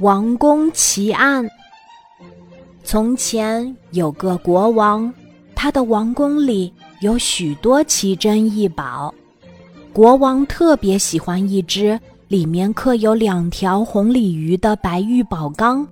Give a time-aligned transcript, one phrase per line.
[0.00, 1.48] 王宫奇案。
[2.84, 5.12] 从前有个国王，
[5.54, 9.12] 他的王宫里有许多奇珍异宝。
[9.92, 11.98] 国王特别喜欢一只
[12.28, 15.86] 里面刻有两条红鲤鱼的白玉宝缸，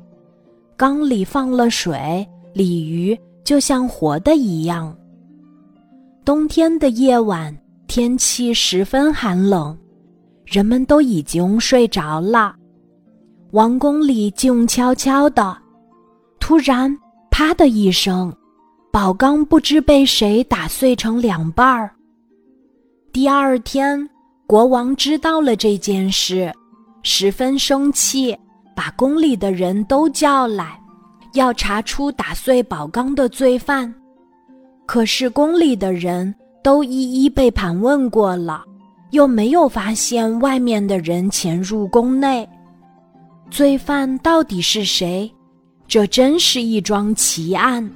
[0.76, 4.96] 缸里放了水，鲤鱼就像活的一样。
[6.24, 7.56] 冬天的夜晚，
[7.86, 9.76] 天气十分寒冷。
[10.44, 12.54] 人们都已经睡着了，
[13.52, 15.56] 王宫里静悄悄的。
[16.40, 16.94] 突然，
[17.30, 18.32] 啪的一声，
[18.90, 21.90] 宝缸不知被谁打碎成两半儿。
[23.12, 24.08] 第二天，
[24.46, 26.52] 国王知道了这件事，
[27.02, 28.36] 十分生气，
[28.74, 30.78] 把宫里的人都叫来，
[31.34, 33.92] 要查出打碎宝缸的罪犯。
[34.86, 38.64] 可是宫里的人都一一被盘问过了。
[39.12, 42.46] 又没有发现外面的人潜入宫内，
[43.50, 45.30] 罪犯到底是谁？
[45.88, 47.88] 这真是一桩奇案。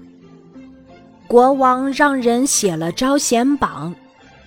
[1.26, 3.94] 国王让人写了招贤榜，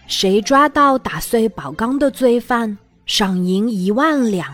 [0.08, 4.48] 谁抓到打碎宝缸的罪犯，赏银一万两。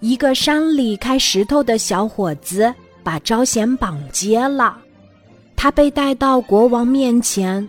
[0.00, 4.78] 一个山里开石头的小伙子把招贤榜接了，
[5.56, 7.66] 他被带到国王面前，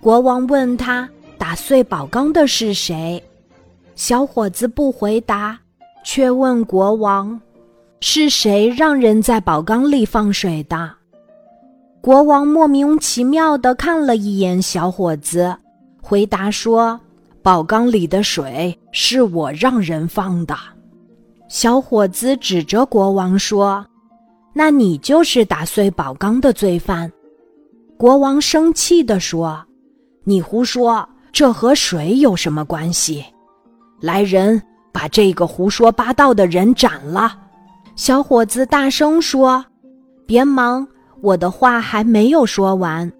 [0.00, 1.08] 国王问他。
[1.38, 3.22] 打碎宝缸的是谁？
[3.94, 5.56] 小伙子不回答，
[6.08, 7.38] 却问国王
[8.00, 10.88] ：“是谁让人在宝缸里放水的？”
[12.00, 15.54] 国王莫名其妙地看了一眼小伙子，
[16.00, 16.98] 回答说
[17.42, 20.56] ：“宝缸里的水是我让人放的。”
[21.50, 23.84] 小伙子指着国王说
[24.54, 27.12] ：“那你就是打碎宝缸的罪犯。”
[27.98, 29.60] 国王生气地说
[30.22, 33.22] ：“你胡说！”这和水有什么关系？
[34.00, 34.62] 来人，
[34.96, 37.36] 把这个胡说八道的人斩了！
[37.96, 39.62] 小伙子大声说
[40.26, 40.88] ：“别忙，
[41.20, 43.12] 我的话还没有说完。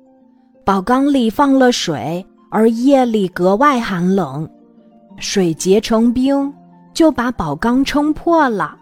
[0.65, 4.49] 宝缸里放了水，而夜里格外寒冷，
[5.19, 6.51] 水结成冰，
[6.95, 8.75] 就把宝缸撑破了。”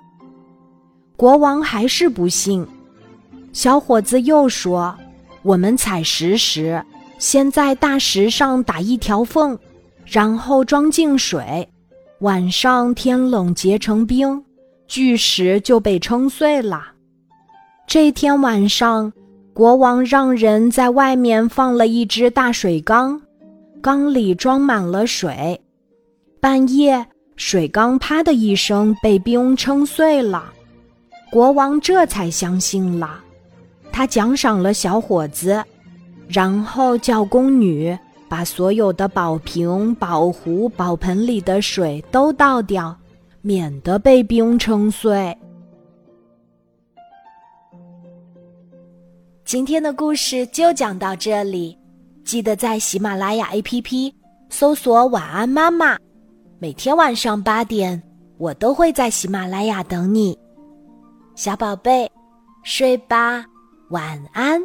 [1.19, 2.65] 国王还是不信。
[3.53, 4.97] 小伙子又说
[5.43, 6.81] ：“我们采石时。”
[7.19, 9.59] 先在大石上打一条缝，
[10.05, 11.69] 然后装进水。
[12.25, 14.43] 晚上天冷结成冰，
[14.89, 16.83] 巨石就被撑碎了。
[17.87, 19.13] 这天晚上，
[19.53, 23.21] 国王让人在外面放了一只大水缸，
[23.83, 25.61] 缸里装满了水。
[26.41, 27.05] 半夜，
[27.37, 30.51] 水缸啪的一声被冰撑碎了，
[31.31, 33.21] 国王这才相信了。
[33.93, 35.63] 他奖赏了小伙子。
[36.27, 37.95] 然后叫宫女
[38.35, 42.93] 把所有的宝瓶、宝壶、宝盆里的水都倒掉，
[43.43, 45.39] 免得被冰撑碎。
[49.45, 51.79] 今天的故事就讲到这里，
[52.25, 54.13] 记得在喜马拉雅 APP
[54.49, 55.97] 搜索“晚安妈妈”，
[56.59, 58.03] 每天晚上八点，
[58.37, 60.37] 我都会在喜马拉雅等你，
[61.37, 62.11] 小宝贝，
[62.65, 63.47] 睡吧，
[63.91, 64.61] 晚安。